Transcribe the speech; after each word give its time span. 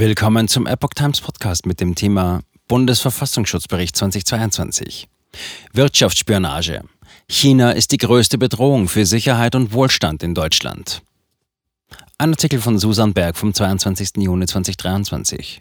Willkommen 0.00 0.48
zum 0.48 0.66
Epoch 0.66 0.94
Times 0.94 1.20
Podcast 1.20 1.66
mit 1.66 1.78
dem 1.78 1.94
Thema 1.94 2.40
Bundesverfassungsschutzbericht 2.68 3.94
2022. 3.94 5.10
Wirtschaftsspionage. 5.74 6.84
China 7.28 7.72
ist 7.72 7.92
die 7.92 7.98
größte 7.98 8.38
Bedrohung 8.38 8.88
für 8.88 9.04
Sicherheit 9.04 9.54
und 9.54 9.74
Wohlstand 9.74 10.22
in 10.22 10.34
Deutschland. 10.34 11.02
Ein 12.16 12.30
Artikel 12.30 12.62
von 12.62 12.78
Susan 12.78 13.12
Berg 13.12 13.36
vom 13.36 13.52
22. 13.52 14.12
Juni 14.16 14.46
2023. 14.46 15.60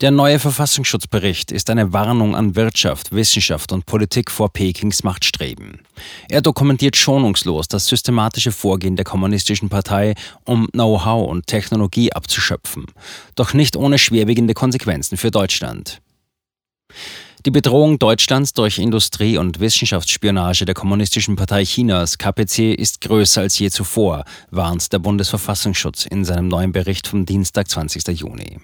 Der 0.00 0.10
neue 0.10 0.40
Verfassungsschutzbericht 0.40 1.52
ist 1.52 1.70
eine 1.70 1.92
Warnung 1.92 2.34
an 2.34 2.56
Wirtschaft, 2.56 3.12
Wissenschaft 3.12 3.70
und 3.70 3.86
Politik 3.86 4.28
vor 4.28 4.52
Pekings 4.52 5.04
Machtstreben. 5.04 5.82
Er 6.28 6.42
dokumentiert 6.42 6.96
schonungslos 6.96 7.68
das 7.68 7.86
systematische 7.86 8.50
Vorgehen 8.50 8.96
der 8.96 9.04
Kommunistischen 9.04 9.68
Partei, 9.68 10.14
um 10.44 10.66
Know-how 10.72 11.30
und 11.30 11.46
Technologie 11.46 12.12
abzuschöpfen, 12.12 12.86
doch 13.36 13.54
nicht 13.54 13.76
ohne 13.76 14.00
schwerwiegende 14.00 14.52
Konsequenzen 14.52 15.16
für 15.16 15.30
Deutschland. 15.30 16.00
Die 17.46 17.52
Bedrohung 17.52 18.00
Deutschlands 18.00 18.52
durch 18.52 18.78
Industrie- 18.78 19.38
und 19.38 19.60
Wissenschaftsspionage 19.60 20.64
der 20.64 20.74
Kommunistischen 20.74 21.36
Partei 21.36 21.64
Chinas 21.64 22.18
KPC 22.18 22.74
ist 22.74 23.00
größer 23.00 23.42
als 23.42 23.60
je 23.60 23.70
zuvor, 23.70 24.24
warnt 24.50 24.92
der 24.92 24.98
Bundesverfassungsschutz 24.98 26.06
in 26.06 26.24
seinem 26.24 26.48
neuen 26.48 26.72
Bericht 26.72 27.06
vom 27.06 27.26
Dienstag, 27.26 27.68
20. 27.68 28.08
Juni. 28.08 28.58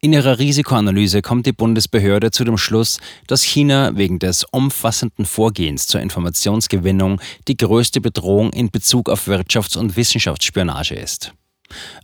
In 0.00 0.12
ihrer 0.12 0.38
Risikoanalyse 0.38 1.22
kommt 1.22 1.46
die 1.46 1.52
Bundesbehörde 1.52 2.30
zu 2.30 2.44
dem 2.44 2.58
Schluss, 2.58 2.98
dass 3.26 3.42
China 3.42 3.96
wegen 3.96 4.18
des 4.18 4.44
umfassenden 4.44 5.26
Vorgehens 5.26 5.86
zur 5.86 6.00
Informationsgewinnung 6.00 7.20
die 7.48 7.56
größte 7.56 8.00
Bedrohung 8.00 8.52
in 8.52 8.70
Bezug 8.70 9.08
auf 9.08 9.26
Wirtschafts- 9.26 9.76
und 9.76 9.96
Wissenschaftsspionage 9.96 10.94
ist. 10.94 11.32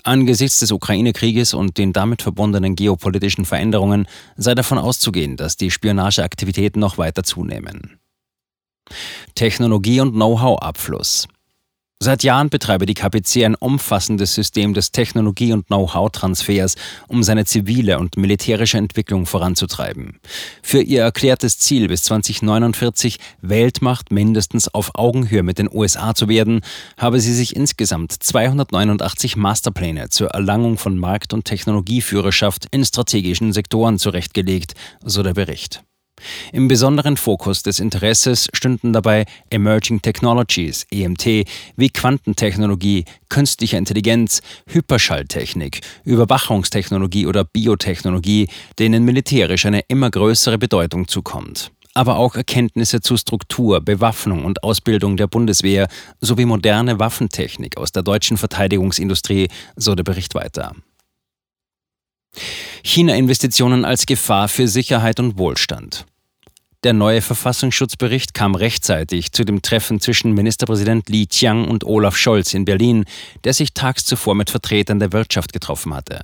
Angesichts 0.02 0.58
des 0.58 0.72
Ukraine-Krieges 0.72 1.54
und 1.54 1.78
den 1.78 1.92
damit 1.92 2.22
verbundenen 2.22 2.76
geopolitischen 2.76 3.44
Veränderungen 3.44 4.06
sei 4.36 4.54
davon 4.54 4.78
auszugehen, 4.78 5.36
dass 5.36 5.56
die 5.56 5.70
Spionageaktivitäten 5.70 6.80
noch 6.80 6.98
weiter 6.98 7.22
zunehmen. 7.22 7.98
Technologie- 9.34 10.00
und 10.00 10.12
Know-how-Abfluss. 10.12 11.28
Seit 12.04 12.22
Jahren 12.22 12.50
betreibe 12.50 12.84
die 12.84 12.92
KPC 12.92 13.46
ein 13.46 13.54
umfassendes 13.54 14.34
System 14.34 14.74
des 14.74 14.92
Technologie- 14.92 15.54
und 15.54 15.68
Know-how-Transfers, 15.68 16.74
um 17.08 17.22
seine 17.22 17.46
zivile 17.46 17.98
und 17.98 18.18
militärische 18.18 18.76
Entwicklung 18.76 19.24
voranzutreiben. 19.24 20.20
Für 20.62 20.82
ihr 20.82 21.00
erklärtes 21.00 21.58
Ziel 21.58 21.88
bis 21.88 22.02
2049 22.02 23.18
Weltmacht 23.40 24.12
mindestens 24.12 24.68
auf 24.68 24.90
Augenhöhe 24.94 25.42
mit 25.42 25.58
den 25.58 25.70
USA 25.72 26.14
zu 26.14 26.28
werden, 26.28 26.60
habe 26.98 27.20
sie 27.20 27.32
sich 27.32 27.56
insgesamt 27.56 28.12
289 28.12 29.36
Masterpläne 29.36 30.10
zur 30.10 30.28
Erlangung 30.28 30.76
von 30.76 30.98
Markt- 30.98 31.32
und 31.32 31.46
Technologieführerschaft 31.46 32.66
in 32.70 32.84
strategischen 32.84 33.54
Sektoren 33.54 33.98
zurechtgelegt, 33.98 34.74
so 35.02 35.22
der 35.22 35.32
Bericht. 35.32 35.82
Im 36.52 36.68
besonderen 36.68 37.16
Fokus 37.16 37.62
des 37.62 37.80
Interesses 37.80 38.48
stünden 38.52 38.92
dabei 38.92 39.26
Emerging 39.50 40.02
Technologies, 40.02 40.86
EMT, 40.90 41.46
wie 41.76 41.90
Quantentechnologie, 41.90 43.04
künstliche 43.28 43.76
Intelligenz, 43.76 44.40
Hyperschalltechnik, 44.68 45.80
Überwachungstechnologie 46.04 47.26
oder 47.26 47.44
Biotechnologie, 47.44 48.48
denen 48.78 49.04
militärisch 49.04 49.66
eine 49.66 49.80
immer 49.88 50.10
größere 50.10 50.58
Bedeutung 50.58 51.08
zukommt 51.08 51.70
aber 51.96 52.16
auch 52.16 52.34
Erkenntnisse 52.34 53.00
zu 53.00 53.16
Struktur, 53.16 53.80
Bewaffnung 53.80 54.44
und 54.44 54.64
Ausbildung 54.64 55.16
der 55.16 55.28
Bundeswehr 55.28 55.86
sowie 56.20 56.44
moderne 56.44 56.98
Waffentechnik 56.98 57.76
aus 57.76 57.92
der 57.92 58.02
deutschen 58.02 58.36
Verteidigungsindustrie, 58.36 59.46
so 59.76 59.94
der 59.94 60.02
Bericht 60.02 60.34
weiter. 60.34 60.74
China-Investitionen 62.82 63.84
als 63.84 64.06
Gefahr 64.06 64.48
für 64.48 64.68
Sicherheit 64.68 65.20
und 65.20 65.38
Wohlstand. 65.38 66.06
Der 66.84 66.92
neue 66.92 67.22
Verfassungsschutzbericht 67.22 68.34
kam 68.34 68.54
rechtzeitig 68.54 69.32
zu 69.32 69.44
dem 69.44 69.62
Treffen 69.62 70.00
zwischen 70.00 70.34
Ministerpräsident 70.34 71.08
Li 71.08 71.26
Qiang 71.26 71.66
und 71.66 71.82
Olaf 71.84 72.14
Scholz 72.14 72.52
in 72.52 72.66
Berlin, 72.66 73.06
der 73.44 73.54
sich 73.54 73.72
tags 73.72 74.04
zuvor 74.04 74.34
mit 74.34 74.50
Vertretern 74.50 74.98
der 74.98 75.14
Wirtschaft 75.14 75.54
getroffen 75.54 75.94
hatte. 75.94 76.20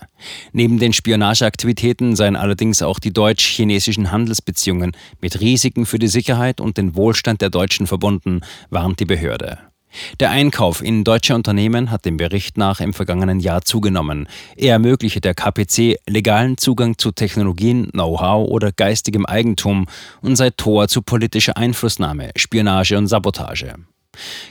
Neben 0.52 0.78
den 0.78 0.92
Spionageaktivitäten 0.92 2.14
seien 2.14 2.36
allerdings 2.36 2.82
auch 2.82 2.98
die 2.98 3.10
deutsch-chinesischen 3.10 4.12
Handelsbeziehungen 4.12 4.92
mit 5.22 5.40
Risiken 5.40 5.86
für 5.86 5.98
die 5.98 6.08
Sicherheit 6.08 6.60
und 6.60 6.76
den 6.76 6.94
Wohlstand 6.94 7.40
der 7.40 7.48
Deutschen 7.48 7.86
verbunden, 7.86 8.42
warnt 8.68 9.00
die 9.00 9.06
Behörde. 9.06 9.69
Der 10.18 10.30
Einkauf 10.30 10.82
in 10.82 11.04
deutsche 11.04 11.34
Unternehmen 11.34 11.90
hat 11.90 12.04
dem 12.04 12.16
Bericht 12.16 12.56
nach 12.56 12.80
im 12.80 12.92
vergangenen 12.92 13.40
Jahr 13.40 13.62
zugenommen. 13.62 14.28
Er 14.56 14.74
ermögliche 14.74 15.20
der 15.20 15.34
KPC 15.34 15.98
legalen 16.06 16.56
Zugang 16.58 16.98
zu 16.98 17.10
Technologien, 17.12 17.90
Know-how 17.90 18.48
oder 18.48 18.72
geistigem 18.72 19.26
Eigentum 19.26 19.86
und 20.22 20.36
sei 20.36 20.50
Tor 20.50 20.88
zu 20.88 21.02
politischer 21.02 21.56
Einflussnahme, 21.56 22.30
Spionage 22.36 22.96
und 22.96 23.08
Sabotage. 23.08 23.74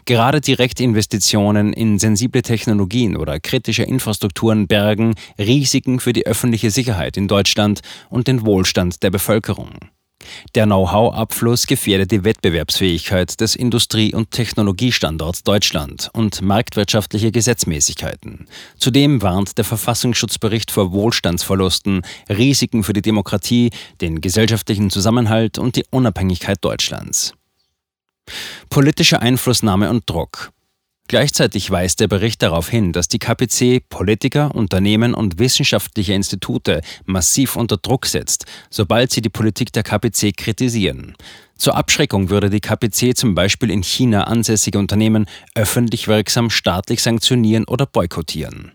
Gerade 0.05 0.41
Direktinvestitionen 0.41 1.73
in 1.73 1.99
sensible 1.99 2.41
Technologien 2.41 3.17
oder 3.17 3.39
kritische 3.39 3.83
Infrastrukturen 3.83 4.67
bergen 4.67 5.15
Risiken 5.37 5.99
für 5.99 6.13
die 6.13 6.25
öffentliche 6.25 6.71
Sicherheit 6.71 7.17
in 7.17 7.27
Deutschland 7.27 7.81
und 8.09 8.27
den 8.27 8.45
Wohlstand 8.45 9.03
der 9.03 9.11
Bevölkerung. 9.11 9.71
Der 10.55 10.65
Know-how-Abfluss 10.65 11.67
gefährdet 11.67 12.11
die 12.11 12.23
Wettbewerbsfähigkeit 12.23 13.39
des 13.39 13.55
Industrie- 13.55 14.13
und 14.13 14.31
Technologiestandorts 14.31 15.43
Deutschland 15.43 16.09
und 16.13 16.41
marktwirtschaftliche 16.41 17.31
Gesetzmäßigkeiten. 17.31 18.47
Zudem 18.77 19.21
warnt 19.21 19.57
der 19.57 19.65
Verfassungsschutzbericht 19.65 20.71
vor 20.71 20.91
Wohlstandsverlusten, 20.91 22.03
Risiken 22.29 22.83
für 22.83 22.93
die 22.93 23.01
Demokratie, 23.01 23.71
den 24.01 24.21
gesellschaftlichen 24.21 24.89
Zusammenhalt 24.89 25.57
und 25.57 25.75
die 25.75 25.85
Unabhängigkeit 25.89 26.57
Deutschlands. 26.61 27.33
Politische 28.69 29.21
Einflussnahme 29.21 29.89
und 29.89 30.09
Druck. 30.09 30.51
Gleichzeitig 31.09 31.71
weist 31.71 32.01
der 32.01 32.07
Bericht 32.07 32.43
darauf 32.43 32.69
hin, 32.69 32.93
dass 32.93 33.07
die 33.07 33.17
KPC 33.17 33.81
Politiker, 33.89 34.53
Unternehmen 34.53 35.15
und 35.15 35.39
wissenschaftliche 35.39 36.13
Institute 36.13 36.81
massiv 37.05 37.55
unter 37.55 37.77
Druck 37.77 38.05
setzt, 38.05 38.45
sobald 38.69 39.09
sie 39.09 39.21
die 39.21 39.29
Politik 39.29 39.73
der 39.73 39.81
KPC 39.81 40.37
kritisieren. 40.37 41.15
Zur 41.57 41.75
Abschreckung 41.75 42.29
würde 42.29 42.51
die 42.51 42.59
KPC 42.59 43.17
zum 43.17 43.33
Beispiel 43.33 43.71
in 43.71 43.81
China 43.81 44.25
ansässige 44.25 44.77
Unternehmen 44.77 45.25
öffentlich 45.55 46.07
wirksam 46.07 46.51
staatlich 46.51 47.01
sanktionieren 47.01 47.65
oder 47.65 47.87
boykottieren. 47.87 48.73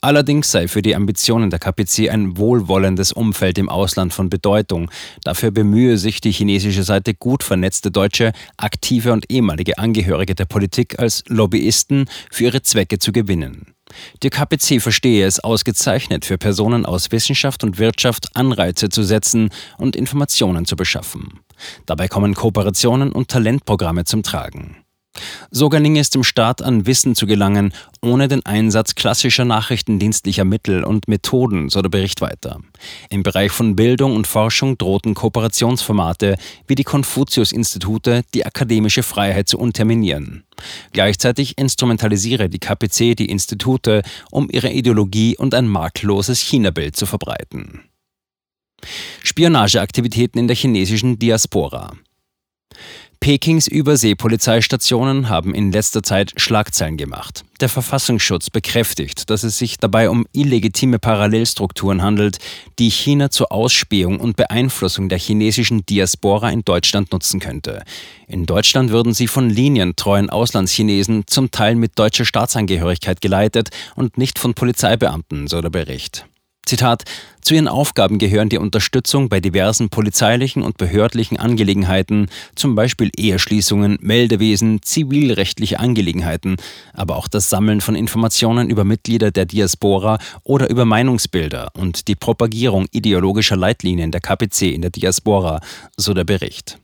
Allerdings 0.00 0.50
sei 0.50 0.68
für 0.68 0.82
die 0.82 0.96
Ambitionen 0.96 1.50
der 1.50 1.58
KPC 1.58 2.10
ein 2.10 2.36
wohlwollendes 2.36 3.12
Umfeld 3.12 3.58
im 3.58 3.68
Ausland 3.68 4.12
von 4.12 4.28
Bedeutung. 4.28 4.90
Dafür 5.24 5.50
bemühe 5.50 5.98
sich 5.98 6.20
die 6.20 6.32
chinesische 6.32 6.82
Seite 6.82 7.14
gut 7.14 7.42
vernetzte 7.42 7.90
Deutsche, 7.90 8.32
aktive 8.56 9.12
und 9.12 9.30
ehemalige 9.30 9.78
Angehörige 9.78 10.34
der 10.34 10.46
Politik 10.46 10.98
als 10.98 11.22
Lobbyisten 11.28 12.06
für 12.30 12.44
ihre 12.44 12.62
Zwecke 12.62 12.98
zu 12.98 13.12
gewinnen. 13.12 13.74
Die 14.22 14.30
KPC 14.30 14.80
verstehe 14.80 15.26
es 15.26 15.40
ausgezeichnet, 15.40 16.24
für 16.24 16.38
Personen 16.38 16.86
aus 16.86 17.12
Wissenschaft 17.12 17.62
und 17.62 17.78
Wirtschaft 17.78 18.34
Anreize 18.34 18.88
zu 18.88 19.02
setzen 19.02 19.50
und 19.78 19.96
Informationen 19.96 20.64
zu 20.64 20.76
beschaffen. 20.76 21.40
Dabei 21.86 22.08
kommen 22.08 22.34
Kooperationen 22.34 23.12
und 23.12 23.28
Talentprogramme 23.28 24.04
zum 24.04 24.22
Tragen. 24.22 24.81
So 25.50 25.68
gelinge 25.68 26.00
es 26.00 26.08
dem 26.08 26.24
Staat 26.24 26.62
an 26.62 26.86
Wissen 26.86 27.14
zu 27.14 27.26
gelangen, 27.26 27.74
ohne 28.00 28.28
den 28.28 28.44
Einsatz 28.46 28.94
klassischer 28.94 29.44
nachrichtendienstlicher 29.44 30.44
Mittel 30.44 30.82
und 30.82 31.08
Methoden, 31.08 31.68
so 31.68 31.82
der 31.82 31.90
Bericht 31.90 32.22
weiter. 32.22 32.60
Im 33.10 33.22
Bereich 33.22 33.52
von 33.52 33.76
Bildung 33.76 34.16
und 34.16 34.26
Forschung 34.26 34.78
drohten 34.78 35.14
Kooperationsformate 35.14 36.36
wie 36.66 36.74
die 36.74 36.84
Konfuzius-Institute 36.84 38.22
die 38.32 38.46
akademische 38.46 39.02
Freiheit 39.02 39.48
zu 39.48 39.58
unterminieren. 39.58 40.44
Gleichzeitig 40.92 41.58
instrumentalisiere 41.58 42.48
die 42.48 42.58
KPC 42.58 43.14
die 43.14 43.26
Institute, 43.26 44.02
um 44.30 44.48
ihre 44.50 44.72
Ideologie 44.72 45.36
und 45.36 45.54
ein 45.54 45.68
marktloses 45.68 46.40
China-Bild 46.40 46.96
zu 46.96 47.04
verbreiten. 47.04 47.82
Spionageaktivitäten 49.22 50.38
in 50.38 50.48
der 50.48 50.56
chinesischen 50.56 51.18
Diaspora. 51.18 51.92
Pekings 53.22 53.68
Überseepolizeistationen 53.68 55.28
haben 55.28 55.54
in 55.54 55.70
letzter 55.70 56.02
Zeit 56.02 56.32
Schlagzeilen 56.38 56.96
gemacht. 56.96 57.44
Der 57.60 57.68
Verfassungsschutz 57.68 58.50
bekräftigt, 58.50 59.30
dass 59.30 59.44
es 59.44 59.58
sich 59.58 59.78
dabei 59.78 60.10
um 60.10 60.26
illegitime 60.32 60.98
Parallelstrukturen 60.98 62.02
handelt, 62.02 62.38
die 62.80 62.90
China 62.90 63.30
zur 63.30 63.52
Ausspähung 63.52 64.18
und 64.18 64.34
Beeinflussung 64.34 65.08
der 65.08 65.20
chinesischen 65.20 65.86
Diaspora 65.86 66.50
in 66.50 66.64
Deutschland 66.64 67.12
nutzen 67.12 67.38
könnte. 67.38 67.84
In 68.26 68.44
Deutschland 68.44 68.90
würden 68.90 69.14
sie 69.14 69.28
von 69.28 69.48
linientreuen 69.48 70.28
Auslandschinesen 70.28 71.22
zum 71.28 71.52
Teil 71.52 71.76
mit 71.76 71.96
deutscher 72.00 72.24
Staatsangehörigkeit 72.24 73.20
geleitet 73.20 73.68
und 73.94 74.18
nicht 74.18 74.40
von 74.40 74.54
Polizeibeamten, 74.54 75.46
so 75.46 75.60
der 75.60 75.70
Bericht. 75.70 76.26
Zitat, 76.66 77.04
zu 77.42 77.54
ihren 77.54 77.66
Aufgaben 77.66 78.18
gehören 78.18 78.48
die 78.48 78.58
Unterstützung 78.58 79.28
bei 79.28 79.40
diversen 79.40 79.88
polizeilichen 79.88 80.62
und 80.62 80.76
behördlichen 80.76 81.38
Angelegenheiten, 81.38 82.28
zum 82.54 82.76
Beispiel 82.76 83.10
Eheschließungen, 83.16 83.98
Meldewesen, 84.00 84.80
zivilrechtliche 84.80 85.80
Angelegenheiten, 85.80 86.56
aber 86.92 87.16
auch 87.16 87.26
das 87.26 87.50
Sammeln 87.50 87.80
von 87.80 87.96
Informationen 87.96 88.70
über 88.70 88.84
Mitglieder 88.84 89.32
der 89.32 89.46
Diaspora 89.46 90.18
oder 90.44 90.70
über 90.70 90.84
Meinungsbilder 90.84 91.72
und 91.74 92.06
die 92.06 92.14
Propagierung 92.14 92.86
ideologischer 92.92 93.56
Leitlinien 93.56 94.12
der 94.12 94.20
KPC 94.20 94.72
in 94.72 94.82
der 94.82 94.90
Diaspora, 94.90 95.60
so 95.96 96.14
der 96.14 96.24
Bericht. 96.24 96.81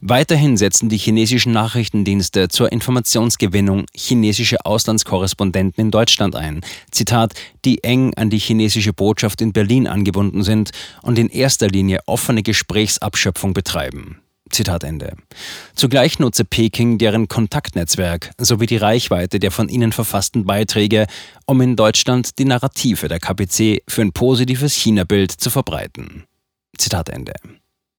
Weiterhin 0.00 0.56
setzen 0.56 0.88
die 0.88 0.98
chinesischen 0.98 1.52
Nachrichtendienste 1.52 2.48
zur 2.48 2.72
Informationsgewinnung 2.72 3.86
chinesische 3.94 4.64
Auslandskorrespondenten 4.66 5.84
in 5.84 5.90
Deutschland 5.92 6.34
ein. 6.34 6.60
Zitat, 6.90 7.34
die 7.64 7.84
eng 7.84 8.12
an 8.14 8.28
die 8.28 8.38
chinesische 8.38 8.92
Botschaft 8.92 9.40
in 9.40 9.52
Berlin 9.52 9.86
angebunden 9.86 10.42
sind 10.42 10.72
und 11.02 11.18
in 11.18 11.28
erster 11.28 11.68
Linie 11.68 12.00
offene 12.06 12.42
Gesprächsabschöpfung 12.42 13.52
betreiben. 13.52 14.18
Zitat 14.50 14.84
Ende. 14.84 15.16
Zugleich 15.74 16.18
nutze 16.18 16.44
Peking 16.44 16.98
deren 16.98 17.28
Kontaktnetzwerk 17.28 18.32
sowie 18.38 18.66
die 18.66 18.76
Reichweite 18.76 19.38
der 19.38 19.50
von 19.50 19.68
ihnen 19.68 19.92
verfassten 19.92 20.44
Beiträge, 20.44 21.06
um 21.46 21.60
in 21.60 21.76
Deutschland 21.76 22.38
die 22.38 22.44
Narrative 22.44 23.08
der 23.08 23.20
KPC 23.20 23.82
für 23.88 24.02
ein 24.02 24.12
positives 24.12 24.74
China-Bild 24.74 25.30
zu 25.30 25.48
verbreiten. 25.48 26.24
Zitat 26.76 27.08
Ende. 27.08 27.32